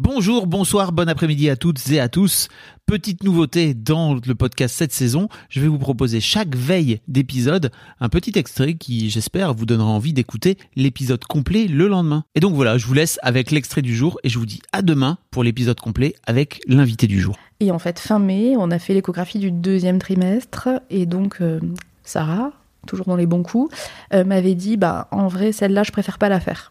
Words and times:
Bonjour, 0.00 0.46
bonsoir, 0.46 0.92
bon 0.92 1.08
après-midi 1.08 1.50
à 1.50 1.56
toutes 1.56 1.90
et 1.90 1.98
à 1.98 2.08
tous. 2.08 2.46
Petite 2.86 3.24
nouveauté 3.24 3.74
dans 3.74 4.14
le 4.14 4.34
podcast 4.36 4.76
cette 4.76 4.92
saison, 4.92 5.28
je 5.48 5.60
vais 5.60 5.66
vous 5.66 5.76
proposer 5.76 6.20
chaque 6.20 6.54
veille 6.54 7.00
d'épisode 7.08 7.72
un 7.98 8.08
petit 8.08 8.38
extrait 8.38 8.74
qui, 8.74 9.10
j'espère, 9.10 9.54
vous 9.54 9.66
donnera 9.66 9.90
envie 9.90 10.12
d'écouter 10.12 10.56
l'épisode 10.76 11.24
complet 11.24 11.66
le 11.66 11.88
lendemain. 11.88 12.22
Et 12.36 12.40
donc 12.40 12.54
voilà, 12.54 12.78
je 12.78 12.86
vous 12.86 12.94
laisse 12.94 13.18
avec 13.24 13.50
l'extrait 13.50 13.82
du 13.82 13.92
jour 13.92 14.20
et 14.22 14.28
je 14.28 14.38
vous 14.38 14.46
dis 14.46 14.60
à 14.72 14.82
demain 14.82 15.18
pour 15.32 15.42
l'épisode 15.42 15.80
complet 15.80 16.14
avec 16.28 16.60
l'invité 16.68 17.08
du 17.08 17.20
jour. 17.20 17.36
Et 17.58 17.72
en 17.72 17.80
fait, 17.80 17.98
fin 17.98 18.20
mai, 18.20 18.54
on 18.56 18.70
a 18.70 18.78
fait 18.78 18.94
l'échographie 18.94 19.40
du 19.40 19.50
deuxième 19.50 19.98
trimestre. 19.98 20.68
Et 20.90 21.06
donc, 21.06 21.38
euh, 21.40 21.58
Sarah, 22.04 22.52
toujours 22.86 23.06
dans 23.06 23.16
les 23.16 23.26
bons 23.26 23.42
coups, 23.42 23.74
euh, 24.14 24.22
m'avait 24.22 24.54
dit 24.54 24.76
bah, 24.76 25.08
en 25.10 25.26
vrai, 25.26 25.50
celle-là, 25.50 25.82
je 25.82 25.90
préfère 25.90 26.18
pas 26.18 26.28
la 26.28 26.38
faire. 26.38 26.70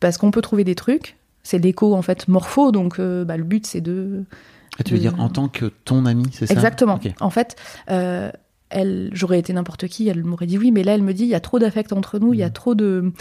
Parce 0.00 0.16
qu'on 0.16 0.30
peut 0.30 0.40
trouver 0.40 0.64
des 0.64 0.74
trucs. 0.74 1.18
C'est 1.44 1.58
l'écho, 1.58 1.94
en 1.94 2.02
fait, 2.02 2.26
morpho. 2.26 2.72
Donc, 2.72 2.98
euh, 2.98 3.24
bah, 3.24 3.36
le 3.36 3.44
but, 3.44 3.66
c'est 3.66 3.80
de. 3.80 4.24
Ah, 4.78 4.82
tu 4.82 4.92
veux 4.94 4.98
de- 4.98 5.02
dire 5.08 5.20
en 5.20 5.28
tant 5.28 5.46
que 5.48 5.66
ton 5.84 6.04
ami, 6.06 6.24
c'est 6.32 6.46
ça? 6.46 6.54
Exactement. 6.54 6.98
En 7.20 7.30
fait, 7.30 7.54
euh, 7.90 8.32
elle, 8.70 9.10
j'aurais 9.12 9.38
été 9.38 9.52
n'importe 9.52 9.86
qui, 9.86 10.08
elle 10.08 10.24
m'aurait 10.24 10.46
dit 10.46 10.58
oui, 10.58 10.72
mais 10.72 10.82
là, 10.82 10.94
elle 10.94 11.02
me 11.02 11.12
dit 11.14 11.22
il 11.22 11.28
y 11.28 11.34
a 11.36 11.40
trop 11.40 11.60
d'affect 11.60 11.92
entre 11.92 12.18
nous, 12.18 12.34
il 12.34 12.40
y 12.40 12.42
Mm. 12.42 12.46
a 12.46 12.50
trop 12.50 12.74
de. 12.74 13.12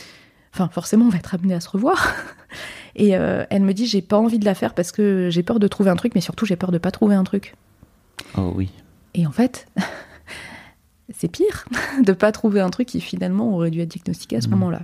Enfin, 0.54 0.68
forcément, 0.70 1.06
on 1.06 1.10
va 1.10 1.18
être 1.20 1.36
amené 1.36 1.54
à 1.54 1.60
se 1.60 1.70
revoir. 1.70 2.14
Et 2.96 3.16
euh, 3.18 3.44
elle 3.50 3.64
me 3.64 3.74
dit 3.74 3.86
j'ai 3.88 4.02
pas 4.04 4.18
envie 4.18 4.40
de 4.40 4.46
la 4.46 4.54
faire 4.56 4.74
parce 4.76 4.92
que 4.92 5.30
j'ai 5.32 5.42
peur 5.44 5.60
de 5.60 5.68
trouver 5.68 5.90
un 5.90 5.96
truc, 5.96 6.14
mais 6.16 6.22
surtout 6.22 6.46
j'ai 6.46 6.56
peur 6.56 6.72
de 6.72 6.78
pas 6.78 6.92
trouver 6.92 7.16
un 7.16 7.24
truc. 7.24 7.56
Oh 8.38 8.54
oui. 8.56 8.70
Et 9.16 9.26
en 9.28 9.32
fait, 9.32 9.68
c'est 11.14 11.28
pire 11.28 11.66
de 12.04 12.14
pas 12.14 12.32
trouver 12.32 12.62
un 12.62 12.70
truc 12.70 12.88
qui 12.88 13.02
finalement 13.02 13.54
aurait 13.56 13.72
dû 13.72 13.82
être 13.82 13.90
diagnostiqué 13.90 14.38
à 14.38 14.42
ce 14.42 14.48
Mhm. 14.48 14.54
moment-là. 14.56 14.82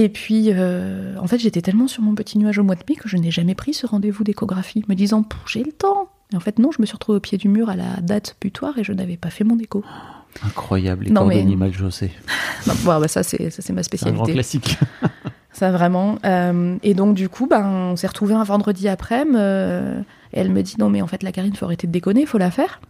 Et 0.00 0.08
puis, 0.08 0.52
euh, 0.52 1.16
en 1.20 1.26
fait, 1.26 1.38
j'étais 1.38 1.60
tellement 1.60 1.88
sur 1.88 2.04
mon 2.04 2.14
petit 2.14 2.38
nuage 2.38 2.56
au 2.60 2.62
mois 2.62 2.76
de 2.76 2.82
mai 2.88 2.94
que 2.94 3.08
je 3.08 3.16
n'ai 3.16 3.32
jamais 3.32 3.56
pris 3.56 3.74
ce 3.74 3.84
rendez-vous 3.84 4.22
d'échographie, 4.22 4.84
me 4.88 4.94
disant 4.94 5.24
j'ai 5.44 5.64
le 5.64 5.72
temps. 5.72 6.08
Et 6.32 6.36
en 6.36 6.40
fait, 6.40 6.60
non, 6.60 6.70
je 6.70 6.80
me 6.80 6.86
suis 6.86 6.92
retrouvée 6.94 7.16
au 7.16 7.20
pied 7.20 7.36
du 7.36 7.48
mur 7.48 7.68
à 7.68 7.74
la 7.74 7.96
date 8.00 8.36
butoir 8.40 8.78
et 8.78 8.84
je 8.84 8.92
n'avais 8.92 9.16
pas 9.16 9.30
fait 9.30 9.42
mon 9.42 9.58
écho. 9.58 9.82
Incroyable, 10.44 11.06
les 11.06 11.10
Non, 11.10 11.24
mais- 11.26 11.42
mal. 11.56 11.72
Bah, 12.66 12.74
bon, 12.84 13.00
bah, 13.00 13.08
ça, 13.08 13.24
c'est 13.24 13.50
ça, 13.50 13.60
c'est 13.60 13.72
ma 13.72 13.82
C'est 13.82 14.06
un 14.06 14.12
grand 14.12 14.24
spécialité. 14.24 14.32
classique. 14.34 14.78
Ça 15.52 15.72
vraiment. 15.72 16.18
Euh, 16.24 16.76
et 16.84 16.94
donc 16.94 17.16
du 17.16 17.28
coup, 17.28 17.48
ben, 17.48 17.66
on 17.66 17.96
s'est 17.96 18.06
retrouvés 18.06 18.34
un 18.34 18.44
vendredi 18.44 18.86
après-midi. 18.86 19.36
euh, 19.36 20.00
et 20.32 20.38
elle 20.38 20.52
me 20.52 20.62
dit 20.62 20.76
non 20.78 20.90
mais 20.90 21.02
en 21.02 21.08
fait 21.08 21.24
la 21.24 21.32
Karine, 21.32 21.56
faut 21.56 21.64
arrêter 21.64 21.88
de 21.88 21.92
déconner, 21.92 22.26
faut 22.26 22.38
la 22.38 22.52
faire. 22.52 22.80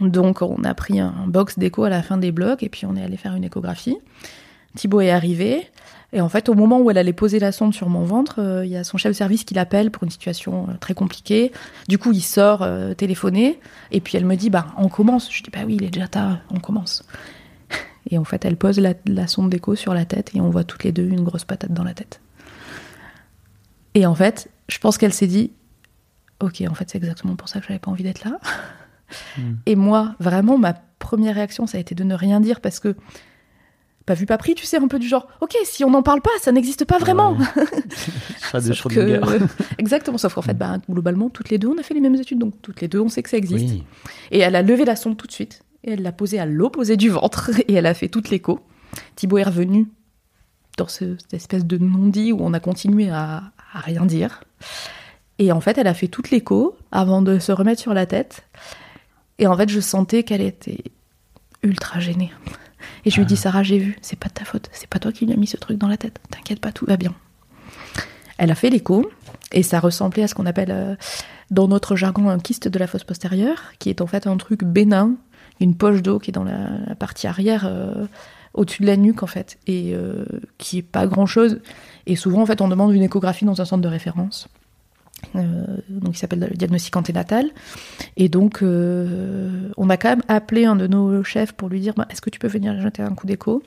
Donc 0.00 0.42
on 0.42 0.64
a 0.64 0.74
pris 0.74 0.98
un 0.98 1.12
box 1.28 1.58
d'écho 1.58 1.84
à 1.84 1.88
la 1.90 2.02
fin 2.02 2.16
des 2.16 2.32
blocs 2.32 2.62
et 2.64 2.68
puis 2.68 2.86
on 2.86 2.96
est 2.96 3.02
allé 3.02 3.16
faire 3.16 3.34
une 3.36 3.44
échographie. 3.44 3.96
Thibaut 4.76 5.00
est 5.00 5.10
arrivé 5.10 5.66
et 6.12 6.20
en 6.20 6.28
fait 6.28 6.48
au 6.48 6.54
moment 6.54 6.80
où 6.80 6.90
elle 6.90 6.98
allait 6.98 7.12
poser 7.12 7.38
la 7.38 7.52
sonde 7.52 7.74
sur 7.74 7.88
mon 7.88 8.04
ventre, 8.04 8.38
euh, 8.38 8.64
il 8.64 8.70
y 8.70 8.76
a 8.76 8.84
son 8.84 8.96
chef 8.96 9.12
de 9.12 9.16
service 9.16 9.44
qui 9.44 9.54
l'appelle 9.54 9.90
pour 9.90 10.04
une 10.04 10.10
situation 10.10 10.68
euh, 10.68 10.74
très 10.78 10.94
compliquée. 10.94 11.52
Du 11.88 11.98
coup 11.98 12.12
il 12.12 12.22
sort 12.22 12.62
euh, 12.62 12.94
téléphoner 12.94 13.58
et 13.90 14.00
puis 14.00 14.16
elle 14.16 14.24
me 14.24 14.36
dit 14.36 14.50
bah 14.50 14.68
on 14.78 14.88
commence. 14.88 15.32
Je 15.32 15.42
dis 15.42 15.50
bah 15.50 15.60
oui 15.66 15.76
il 15.76 15.84
est 15.84 15.90
déjà 15.90 16.08
tard, 16.08 16.38
on 16.50 16.60
commence. 16.60 17.04
Et 18.08 18.18
en 18.18 18.24
fait, 18.24 18.44
elle 18.44 18.56
pose 18.56 18.78
la, 18.78 18.94
la 19.06 19.26
sonde 19.26 19.50
d'écho 19.50 19.74
sur 19.74 19.92
la 19.92 20.04
tête 20.04 20.30
et 20.36 20.40
on 20.40 20.48
voit 20.48 20.62
toutes 20.62 20.84
les 20.84 20.92
deux 20.92 21.02
une 21.02 21.24
grosse 21.24 21.44
patate 21.44 21.72
dans 21.72 21.82
la 21.82 21.92
tête. 21.92 22.20
Et 23.94 24.06
en 24.06 24.14
fait, 24.14 24.48
je 24.68 24.78
pense 24.78 24.96
qu'elle 24.96 25.12
s'est 25.12 25.26
dit 25.26 25.50
Ok, 26.40 26.62
en 26.68 26.74
fait, 26.74 26.90
c'est 26.90 26.98
exactement 26.98 27.34
pour 27.34 27.48
ça 27.48 27.60
que 27.60 27.66
j'avais 27.66 27.78
pas 27.78 27.90
envie 27.90 28.04
d'être 28.04 28.24
là. 28.24 28.38
Et 29.66 29.74
moi, 29.74 30.14
vraiment, 30.20 30.58
ma 30.58 30.74
première 30.98 31.34
réaction, 31.34 31.66
ça 31.66 31.78
a 31.78 31.80
été 31.80 31.94
de 31.94 32.04
ne 32.04 32.14
rien 32.14 32.40
dire 32.40 32.60
parce 32.60 32.80
que, 32.80 32.94
pas 34.06 34.14
vu, 34.14 34.24
pas 34.24 34.38
pris, 34.38 34.54
tu 34.54 34.64
sais, 34.64 34.76
un 34.78 34.86
peu 34.88 34.98
du 34.98 35.08
genre 35.08 35.26
Ok, 35.40 35.56
si 35.64 35.84
on 35.84 35.90
n'en 35.90 36.02
parle 36.02 36.22
pas, 36.22 36.30
ça 36.40 36.52
n'existe 36.52 36.84
pas 36.84 36.98
vraiment. 36.98 37.32
Ouais. 37.36 37.46
De 38.60 38.72
Sauf 38.72 38.92
que-. 38.94 39.20
Exactement, 39.78 40.16
sauf 40.16 40.34
qu'en 40.34 40.42
fait, 40.42 40.54
bah, 40.54 40.78
globalement, 40.88 41.28
toutes 41.28 41.50
les 41.50 41.58
deux, 41.58 41.68
on 41.68 41.76
a 41.78 41.82
fait 41.82 41.92
les 41.94 42.00
mêmes 42.00 42.14
études, 42.14 42.38
donc 42.38 42.54
toutes 42.62 42.80
les 42.80 42.88
deux, 42.88 43.00
on 43.00 43.08
sait 43.08 43.22
que 43.22 43.28
ça 43.30 43.36
existe. 43.36 43.64
Oui. 43.74 43.84
Et 44.30 44.38
elle 44.38 44.54
a 44.56 44.62
levé 44.62 44.84
la 44.84 44.96
sonde 44.96 45.16
tout 45.16 45.26
de 45.26 45.32
suite. 45.32 45.62
Et 45.84 45.92
elle 45.92 46.02
l'a 46.02 46.12
posée 46.12 46.38
à 46.38 46.46
l'opposé 46.46 46.96
du 46.96 47.10
ventre. 47.10 47.50
Et 47.68 47.74
elle 47.74 47.86
a 47.86 47.94
fait 47.94 48.08
toute 48.08 48.30
l'écho. 48.30 48.60
Thibaut 49.16 49.38
est 49.38 49.42
revenu 49.42 49.88
dans 50.78 50.88
ce- 50.88 51.16
cette 51.18 51.34
espèce 51.34 51.64
de 51.66 51.76
non-dit 51.78 52.32
où 52.32 52.38
on 52.40 52.52
a 52.54 52.60
continué 52.60 53.10
à, 53.10 53.42
à 53.72 53.80
rien 53.80 54.06
dire. 54.06 54.42
Et 55.38 55.52
en 55.52 55.60
fait, 55.60 55.76
elle 55.78 55.86
a 55.86 55.94
fait 55.94 56.08
toute 56.08 56.30
l'écho 56.30 56.76
avant 56.92 57.20
de 57.22 57.38
se 57.38 57.52
remettre 57.52 57.80
sur 57.80 57.92
la 57.94 58.06
tête. 58.06 58.44
Et 59.38 59.46
en 59.46 59.56
fait, 59.56 59.68
je 59.68 59.80
sentais 59.80 60.22
qu'elle 60.22 60.40
était 60.40 60.82
ultra 61.62 62.00
gênée. 62.00 62.30
Et 63.04 63.10
je 63.10 63.18
lui 63.18 63.26
dis, 63.26 63.36
Sarah, 63.36 63.62
j'ai 63.62 63.78
vu, 63.78 63.98
c'est 64.02 64.18
pas 64.18 64.28
de 64.28 64.34
ta 64.34 64.44
faute. 64.44 64.68
C'est 64.72 64.88
pas 64.88 64.98
toi 64.98 65.12
qui 65.12 65.26
lui 65.26 65.32
as 65.32 65.36
mis 65.36 65.46
ce 65.46 65.56
truc 65.56 65.78
dans 65.78 65.88
la 65.88 65.96
tête. 65.96 66.18
T'inquiète 66.30 66.60
pas, 66.60 66.72
tout 66.72 66.86
va 66.86 66.96
bien. 66.96 67.14
Elle 68.38 68.50
a 68.50 68.54
fait 68.54 68.70
l'écho. 68.70 69.10
Et 69.52 69.62
ça 69.62 69.80
ressemblait 69.80 70.24
à 70.24 70.28
ce 70.28 70.34
qu'on 70.34 70.46
appelle 70.46 70.70
euh, 70.70 70.96
dans 71.50 71.68
notre 71.68 71.96
jargon 71.96 72.28
un 72.28 72.38
kyste 72.38 72.68
de 72.68 72.78
la 72.78 72.86
fosse 72.86 73.04
postérieure, 73.04 73.72
qui 73.78 73.90
est 73.90 74.00
en 74.00 74.06
fait 74.06 74.26
un 74.26 74.36
truc 74.36 74.64
bénin, 74.64 75.14
une 75.60 75.76
poche 75.76 76.02
d'eau 76.02 76.18
qui 76.18 76.30
est 76.30 76.32
dans 76.32 76.44
la, 76.44 76.68
la 76.86 76.94
partie 76.94 77.26
arrière, 77.26 77.64
euh, 77.66 78.06
au-dessus 78.54 78.82
de 78.82 78.86
la 78.86 78.96
nuque 78.96 79.22
en 79.22 79.26
fait, 79.26 79.58
et 79.66 79.92
euh, 79.94 80.24
qui 80.58 80.78
est 80.78 80.82
pas 80.82 81.06
grand-chose. 81.06 81.60
Et 82.06 82.16
souvent 82.16 82.42
en 82.42 82.46
fait 82.46 82.60
on 82.60 82.68
demande 82.68 82.92
une 82.92 83.02
échographie 83.02 83.44
dans 83.44 83.60
un 83.60 83.64
centre 83.64 83.82
de 83.82 83.88
référence, 83.88 84.48
donc 85.88 86.14
qui 86.14 86.18
s'appelle 86.18 86.46
le 86.50 86.56
diagnostic 86.56 86.96
anténatal. 86.96 87.50
Et 88.16 88.28
donc 88.28 88.62
euh, 88.62 89.70
on 89.76 89.90
a 89.90 89.96
quand 89.96 90.08
même 90.08 90.22
appelé 90.28 90.64
un 90.64 90.76
de 90.76 90.86
nos 90.86 91.22
chefs 91.22 91.52
pour 91.52 91.68
lui 91.68 91.80
dire 91.80 91.94
bah, 91.94 92.06
est-ce 92.10 92.20
que 92.20 92.30
tu 92.30 92.38
peux 92.38 92.48
venir 92.48 92.80
jeter 92.80 93.02
un 93.02 93.14
coup 93.14 93.26
d'écho? 93.26 93.62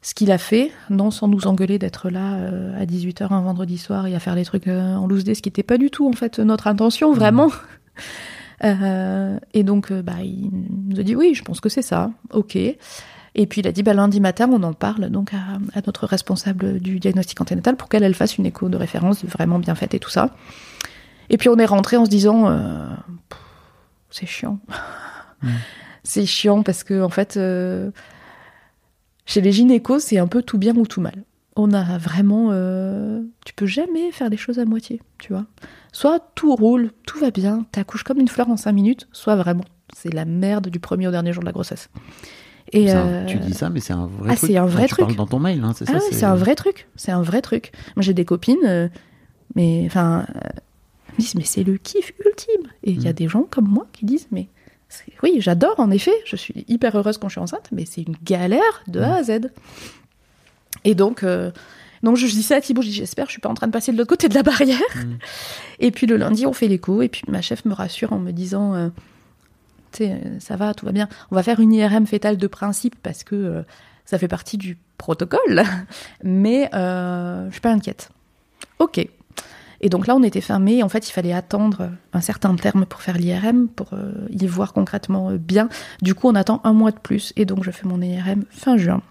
Ce 0.00 0.14
qu'il 0.14 0.30
a 0.30 0.38
fait, 0.38 0.70
non 0.90 1.10
sans 1.10 1.26
nous 1.26 1.46
engueuler 1.48 1.78
d'être 1.78 2.08
là 2.08 2.34
euh, 2.36 2.80
à 2.80 2.86
18h 2.86 3.32
un 3.32 3.40
vendredi 3.40 3.78
soir 3.78 4.06
et 4.06 4.14
à 4.14 4.20
faire 4.20 4.36
les 4.36 4.44
trucs 4.44 4.68
euh, 4.68 4.94
en 4.94 5.06
loose 5.06 5.24
day, 5.24 5.34
ce 5.34 5.42
qui 5.42 5.48
n'était 5.48 5.64
pas 5.64 5.76
du 5.76 5.90
tout 5.90 6.08
en 6.08 6.12
fait 6.12 6.38
notre 6.38 6.66
intention, 6.66 7.12
vraiment. 7.12 7.50
Euh, 8.64 9.38
et 9.54 9.62
donc, 9.62 9.90
euh, 9.90 10.02
bah, 10.02 10.20
il 10.22 10.50
nous 10.88 10.98
a 10.98 11.02
dit 11.02 11.14
oui, 11.14 11.34
je 11.34 11.42
pense 11.44 11.60
que 11.60 11.68
c'est 11.68 11.82
ça, 11.82 12.10
ok. 12.32 12.56
Et 12.56 13.46
puis 13.46 13.60
il 13.60 13.68
a 13.68 13.72
dit 13.72 13.82
bah, 13.82 13.94
lundi 13.94 14.20
matin, 14.20 14.48
on 14.50 14.62
en 14.62 14.72
parle 14.72 15.10
donc 15.10 15.32
à, 15.32 15.58
à 15.74 15.80
notre 15.86 16.06
responsable 16.06 16.80
du 16.80 16.98
diagnostic 16.98 17.40
anténatal 17.40 17.76
pour 17.76 17.88
qu'elle 17.88 18.02
elle 18.02 18.14
fasse 18.14 18.36
une 18.36 18.46
écho 18.46 18.68
de 18.68 18.76
référence 18.76 19.24
vraiment 19.24 19.58
bien 19.58 19.74
faite 19.74 19.94
et 19.94 20.00
tout 20.00 20.10
ça. 20.10 20.34
Et 21.30 21.36
puis 21.38 21.48
on 21.48 21.56
est 21.56 21.66
rentré 21.66 21.96
en 21.96 22.04
se 22.04 22.10
disant 22.10 22.48
euh, 22.50 22.86
c'est 24.10 24.26
chiant. 24.26 24.58
c'est 26.02 26.26
chiant 26.26 26.62
parce 26.62 26.84
que 26.84 27.02
en 27.02 27.08
fait, 27.10 27.36
euh, 27.36 27.90
chez 29.26 29.40
les 29.40 29.52
gynécos, 29.52 30.02
c'est 30.04 30.18
un 30.18 30.26
peu 30.26 30.42
tout 30.42 30.58
bien 30.58 30.74
ou 30.76 30.86
tout 30.86 31.00
mal. 31.00 31.24
On 31.56 31.72
a 31.72 31.98
vraiment, 31.98 32.48
euh, 32.52 33.22
tu 33.44 33.52
peux 33.52 33.66
jamais 33.66 34.12
faire 34.12 34.30
des 34.30 34.36
choses 34.36 34.58
à 34.58 34.64
moitié, 34.64 35.02
tu 35.18 35.32
vois. 35.32 35.44
Soit 35.92 36.20
tout 36.34 36.54
roule, 36.54 36.92
tout 37.04 37.18
va 37.18 37.30
bien, 37.30 37.66
t'accouches 37.72 38.04
comme 38.04 38.20
une 38.20 38.28
fleur 38.28 38.48
en 38.48 38.56
5 38.56 38.72
minutes, 38.72 39.08
soit 39.12 39.34
vraiment, 39.34 39.64
c'est 39.94 40.12
la 40.14 40.24
merde 40.24 40.68
du 40.68 40.78
premier 40.78 41.08
au 41.08 41.10
dernier 41.10 41.32
jour 41.32 41.40
de 41.42 41.46
la 41.46 41.52
grossesse. 41.52 41.90
Et 42.72 42.90
un- 42.92 43.06
euh, 43.06 43.26
Tu 43.26 43.38
dis 43.38 43.54
ça, 43.54 43.70
mais 43.70 43.80
c'est 43.80 43.92
un 43.94 44.06
vrai 44.06 44.30
ah, 44.32 44.36
truc. 44.36 44.50
c'est 44.50 44.56
un 44.56 44.66
vrai 44.66 44.84
Enfin, 44.84 44.86
tu 44.86 44.88
truc. 44.94 45.04
parles 45.06 45.16
dans 45.16 45.26
ton 45.26 45.40
mail, 45.40 45.62
hein, 45.64 45.72
c'est 45.74 45.88
ah 45.90 45.98
ça 45.98 46.06
c'est 46.12 46.24
un 46.26 46.34
vrai 46.36 46.54
truc, 46.54 46.86
c'est 46.96 47.12
un 47.12 47.22
vrai 47.22 47.42
truc. 47.42 47.72
Moi 47.96 48.02
j'ai 48.02 48.14
des 48.14 48.24
copines, 48.24 48.90
mais 49.56 49.82
enfin, 49.86 50.26
me 51.18 51.22
disent 51.22 51.34
mais 51.34 51.44
c'est 51.44 51.64
le 51.64 51.76
kiff 51.76 52.12
ultime. 52.24 52.70
Et 52.82 52.92
il 52.92 53.02
y 53.02 53.08
a 53.08 53.10
Mm. 53.10 53.14
des 53.14 53.28
gens 53.28 53.42
comme 53.42 53.68
moi 53.68 53.86
qui 53.92 54.04
disent 54.04 54.28
mais 54.30 54.48
oui 55.22 55.36
j'adore 55.40 55.78
en 55.80 55.90
effet, 55.90 56.14
je 56.24 56.36
suis 56.36 56.64
hyper 56.68 56.96
heureuse 56.96 57.18
quand 57.18 57.28
je 57.28 57.34
suis 57.34 57.40
enceinte, 57.40 57.68
mais 57.72 57.84
c'est 57.84 58.02
une 58.02 58.16
galère 58.24 58.82
de 58.86 59.00
A 59.00 59.16
à 59.16 59.22
Z. 59.22 59.50
Et 60.84 60.94
donc 60.94 61.22
euh, 61.22 61.50
donc 62.02 62.16
je 62.16 62.26
dis 62.26 62.42
ça 62.42 62.56
à 62.56 62.60
Thibaut, 62.60 62.82
j'espère 62.82 63.26
je 63.26 63.32
suis 63.32 63.40
pas 63.40 63.48
en 63.48 63.54
train 63.54 63.66
de 63.66 63.72
passer 63.72 63.92
de 63.92 63.98
l'autre 63.98 64.08
côté 64.10 64.28
de 64.28 64.34
la 64.34 64.42
barrière. 64.42 64.78
Mm. 64.96 65.18
Et 65.80 65.90
puis 65.90 66.06
le 66.06 66.16
lundi 66.16 66.46
on 66.46 66.52
fait 66.52 66.68
l'écho 66.68 67.02
et 67.02 67.08
puis 67.08 67.22
ma 67.28 67.42
chef 67.42 67.64
me 67.64 67.74
rassure 67.74 68.12
en 68.12 68.18
me 68.18 68.30
disant 68.32 68.74
euh, 68.74 68.88
tu 69.92 70.04
sais, 70.04 70.12
euh, 70.12 70.38
ça 70.40 70.56
va, 70.56 70.74
tout 70.74 70.86
va 70.86 70.92
bien. 70.92 71.08
On 71.30 71.34
va 71.34 71.42
faire 71.42 71.60
une 71.60 71.72
IRM 71.72 72.06
fétale 72.06 72.36
de 72.36 72.46
principe 72.46 72.94
parce 73.02 73.24
que 73.24 73.34
euh, 73.34 73.62
ça 74.04 74.18
fait 74.18 74.28
partie 74.28 74.56
du 74.58 74.76
protocole, 74.96 75.62
mais 76.22 76.68
je 76.72 77.48
suis 77.52 77.60
pas 77.60 77.70
inquiète. 77.72 78.10
Ok. 78.78 79.06
Et 79.80 79.88
donc 79.88 80.06
là, 80.06 80.16
on 80.16 80.22
était 80.22 80.40
fermé. 80.40 80.82
En 80.82 80.88
fait, 80.88 81.08
il 81.08 81.12
fallait 81.12 81.32
attendre 81.32 81.90
un 82.12 82.20
certain 82.20 82.54
terme 82.56 82.84
pour 82.84 83.02
faire 83.02 83.16
l'IRM, 83.16 83.68
pour 83.68 83.90
euh, 83.92 84.12
y 84.30 84.46
voir 84.46 84.72
concrètement 84.72 85.30
euh, 85.30 85.38
bien. 85.38 85.68
Du 86.02 86.14
coup, 86.14 86.28
on 86.28 86.34
attend 86.34 86.60
un 86.64 86.72
mois 86.72 86.90
de 86.90 86.98
plus. 86.98 87.32
Et 87.36 87.44
donc, 87.44 87.64
je 87.64 87.70
fais 87.70 87.86
mon 87.86 88.00
IRM 88.00 88.44
fin 88.50 88.76
juin. 88.76 89.02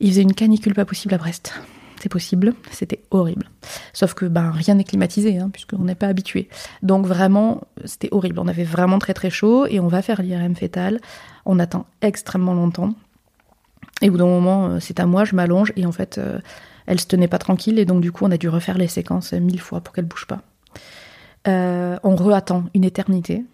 Il 0.00 0.10
faisait 0.10 0.22
une 0.22 0.34
canicule 0.34 0.74
pas 0.74 0.84
possible 0.84 1.14
à 1.14 1.18
Brest. 1.18 1.54
C'est 2.00 2.08
possible, 2.08 2.54
c'était 2.72 3.00
horrible. 3.12 3.48
Sauf 3.92 4.14
que 4.14 4.26
ben, 4.26 4.50
rien 4.50 4.74
n'est 4.74 4.82
climatisé, 4.82 5.38
hein, 5.38 5.50
puisqu'on 5.50 5.84
n'est 5.84 5.94
pas 5.94 6.08
habitué. 6.08 6.48
Donc 6.82 7.06
vraiment, 7.06 7.60
c'était 7.84 8.08
horrible. 8.10 8.40
On 8.40 8.48
avait 8.48 8.64
vraiment 8.64 8.98
très 8.98 9.14
très 9.14 9.30
chaud 9.30 9.66
et 9.66 9.78
on 9.78 9.86
va 9.86 10.02
faire 10.02 10.20
l'IRM 10.20 10.56
fétal. 10.56 10.98
On 11.46 11.60
attend 11.60 11.86
extrêmement 12.00 12.54
longtemps. 12.54 12.92
Et 14.00 14.08
au 14.08 14.12
bout 14.12 14.18
d'un 14.18 14.26
moment, 14.26 14.66
euh, 14.66 14.80
c'est 14.80 14.98
à 14.98 15.06
moi, 15.06 15.24
je 15.24 15.36
m'allonge 15.36 15.72
et 15.76 15.86
en 15.86 15.92
fait, 15.92 16.18
elle 16.92 17.00
se 17.00 17.06
tenait 17.06 17.28
pas 17.28 17.38
tranquille 17.38 17.78
et 17.78 17.86
donc 17.86 18.02
du 18.02 18.12
coup, 18.12 18.26
on 18.26 18.30
a 18.30 18.36
dû 18.36 18.50
refaire 18.50 18.76
les 18.76 18.86
séquences 18.86 19.32
mille 19.32 19.60
fois 19.60 19.80
pour 19.80 19.94
qu'elle 19.94 20.04
bouge 20.04 20.26
pas. 20.26 20.42
Euh, 21.48 21.96
on 22.02 22.14
re-attend 22.14 22.64
une 22.74 22.84
éternité. 22.84 23.44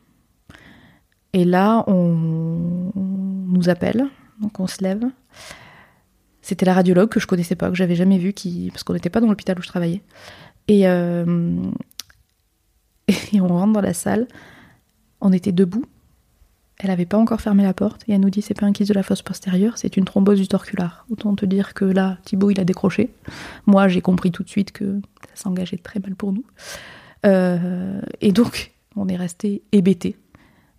Et 1.32 1.44
là, 1.44 1.85
on 1.87 2.90
nous 2.96 3.69
appelle, 3.69 4.06
donc 4.40 4.58
on 4.58 4.67
se 4.67 4.82
lève. 4.82 5.05
C'était 6.43 6.67
la 6.67 6.75
radiologue 6.75 7.11
que 7.11 7.20
je 7.20 7.26
connaissais 7.26 7.55
pas, 7.55 7.69
que 7.69 7.76
j'avais 7.76 7.94
jamais 7.94 8.19
vue, 8.19 8.35
parce 8.70 8.82
qu'on 8.82 8.94
n'était 8.94 9.11
pas 9.11 9.20
dans 9.20 9.29
l'hôpital 9.29 9.56
où 9.56 9.62
je 9.62 9.69
travaillais. 9.69 10.02
Euh, 10.70 11.56
et 13.32 13.40
on 13.40 13.46
rentre 13.46 13.73
dans 13.73 13.81
la 13.81 13.94
salle. 13.94 14.26
On 15.20 15.32
était 15.32 15.52
debout. 15.52 15.85
Elle 16.80 16.90
n'avait 16.90 17.06
pas 17.06 17.19
encore 17.19 17.40
fermé 17.40 17.64
la 17.64 17.75
porte 17.75 18.04
et 18.06 18.12
elle 18.12 18.20
nous 18.20 18.30
dit 18.30 18.40
c'est 18.40 18.54
pas 18.54 18.64
un 18.64 18.72
kyste 18.72 18.90
de 18.90 18.94
la 18.94 19.02
fosse 19.02 19.22
postérieure, 19.22 19.76
c'est 19.78 19.96
une 19.96 20.04
thrombose 20.04 20.38
du 20.38 20.46
torculaire. 20.46 21.04
Autant 21.10 21.34
te 21.34 21.44
dire 21.44 21.75
que 21.75 21.84
là, 21.84 22.19
Thibaut 22.25 22.50
il 22.50 22.60
a 22.60 22.64
décroché. 22.64 23.10
Moi 23.66 23.88
j'ai 23.88 24.00
compris 24.00 24.30
tout 24.30 24.44
de 24.44 24.48
suite 24.48 24.70
que 24.70 25.00
ça 25.34 25.42
s'engageait 25.42 25.78
très 25.78 25.98
mal 25.98 26.14
pour 26.14 26.32
nous. 26.32 26.44
Euh, 27.26 28.00
et 28.20 28.30
donc 28.30 28.72
on 28.94 29.08
est 29.08 29.16
resté 29.16 29.62
hébété, 29.72 30.16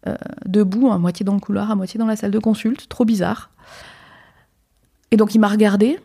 euh, 0.08 0.16
debout, 0.46 0.90
à 0.90 0.98
moitié 0.98 1.26
dans 1.26 1.34
le 1.34 1.42
couloir, 1.42 1.70
à 1.70 1.76
moitié 1.76 1.98
dans 1.98 2.08
la 2.08 2.16
salle 2.16 2.32
de 2.32 2.40
consulte, 2.40 2.88
trop 2.88 3.04
bizarre. 3.04 3.52
Et 5.12 5.18
donc 5.18 5.36
il 5.36 5.40
m'a 5.40 5.50
regardé. 5.50 6.00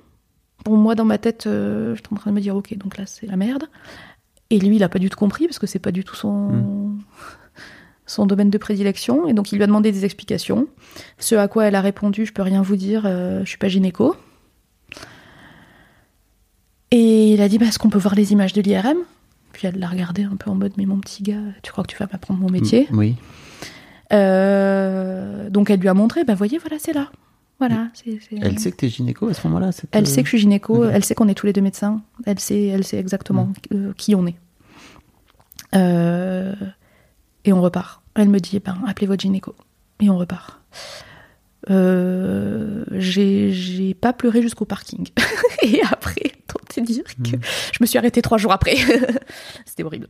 Pour 0.65 0.77
moi, 0.77 0.95
dans 0.95 1.05
ma 1.05 1.19
tête, 1.19 1.47
euh, 1.47 1.95
j'étais 1.95 2.13
en 2.13 2.17
train 2.17 2.31
de 2.31 2.37
me 2.37 2.41
dire 2.41 2.57
ok, 2.57 2.77
donc 2.79 2.97
là 2.97 3.05
c'est 3.07 3.27
la 3.27 3.37
merde. 3.37 3.65
Et 4.51 4.59
lui, 4.59 4.77
il 4.77 4.83
a 4.83 4.89
pas 4.89 4.99
du 4.99 5.09
tout 5.09 5.19
compris 5.19 5.47
parce 5.47 5.59
que 5.59 5.67
c'est 5.67 5.79
pas 5.79 5.93
du 5.93 6.05
tout 6.05 6.17
son 6.17 6.51
Mm. 6.53 6.99
Son 8.07 8.27
domaine 8.27 8.51
de 8.51 8.59
prédilection. 8.59 9.27
Et 9.29 9.33
donc 9.33 9.53
il 9.53 9.57
lui 9.57 9.65
a 9.65 9.67
demandé 9.67 9.93
des 9.93 10.05
explications. 10.05 10.67
Ce 11.19 11.35
à 11.35 11.49
quoi 11.49 11.65
elle 11.67 11.75
a 11.75 11.81
répondu, 11.81 12.27
je 12.27 12.33
peux 12.33 12.43
rien 12.43 12.63
vous 12.63 12.77
dire, 12.77 13.03
euh, 13.07 13.41
je 13.45 13.49
suis 13.49 13.59
pas 13.59 13.69
gynéco. 13.69 14.15
Et 16.91 17.33
il 17.33 17.41
a 17.41 17.49
dit 17.49 17.59
bah, 17.59 17.67
est-ce 17.67 17.79
qu'on 17.79 17.91
peut 17.91 17.99
voir 17.99 18.15
les 18.15 18.33
images 18.33 18.53
de 18.53 18.61
l'IRM 18.63 18.99
Puis 19.53 19.67
elle 19.67 19.79
l'a 19.79 19.89
regardé 19.89 20.23
un 20.25 20.37
peu 20.37 20.51
en 20.51 20.55
mode 20.55 20.73
mais 20.77 20.87
mon 20.87 20.99
petit 21.01 21.23
gars, 21.23 21.41
tu 21.63 21.73
crois 21.73 21.83
que 21.85 21.91
tu 21.91 21.97
vas 21.99 22.09
m'apprendre 22.13 22.41
mon 22.41 22.51
métier? 22.51 22.87
Mm, 22.91 22.99
Oui. 22.99 23.15
Euh, 24.13 25.49
Donc 25.51 25.71
elle 25.71 25.81
lui 25.81 25.89
a 25.89 25.95
montré 25.95 26.25
bah 26.25 26.35
voyez 26.35 26.59
voilà 26.59 26.77
c'est 26.79 26.93
là. 26.93 27.11
Voilà, 27.61 27.89
c'est- 27.95 28.19
Elle 28.43 28.59
sait 28.59 28.73
que 28.73 28.77
t'es 28.77 28.89
gynéco 28.89 29.29
à 29.29 29.33
ce 29.35 29.47
moment-là 29.47 29.71
cette, 29.73 29.89
elle 29.95 30.09
sait 30.09 30.23
que 30.23 30.27
je 30.27 30.31
suis 30.31 30.39
gynéco, 30.39 30.85
elle 30.85 31.05
sait 31.05 31.15
qu'on 31.15 31.29
est 31.29 31.35
tous 31.35 31.47
les 31.47 31.53
deux 31.53 31.61
médecins, 31.61 32.03
elle 32.27 32.41
sait, 32.41 32.67
elle 32.67 32.83
sait 32.85 32.99
exactement 32.99 33.49
euh, 33.73 33.93
qui 33.97 34.15
on 34.17 34.27
est. 34.27 34.35
Euh, 35.75 36.53
et 37.45 37.53
on 37.53 37.61
repart. 37.61 38.03
Elle 38.15 38.29
me 38.29 38.39
dit, 38.39 38.57
eh 38.57 38.61
ben, 38.61 38.79
appelez 38.87 39.07
votre 39.07 39.23
gynéco. 39.23 39.55
Et 40.01 40.11
on 40.11 40.19
repart. 40.19 40.61
Euh, 41.71 42.85
j'ai 42.93 43.95
pas 43.95 44.13
pleuré 44.13 44.43
jusqu'au 44.43 44.65
parking. 44.65 45.09
et 45.63 45.81
après, 45.91 46.33
tant 46.47 46.59
te 46.69 46.81
dire 46.81 47.05
que 47.05 47.31
je 47.73 47.79
me 47.81 47.87
suis 47.87 47.99
arrêtée 47.99 48.23
trois 48.23 48.39
jours 48.39 48.53
après. 48.53 48.77
C'était 49.65 49.85
horrible. 49.85 50.09